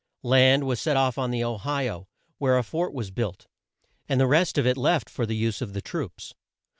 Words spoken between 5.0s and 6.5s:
for the use of the troops.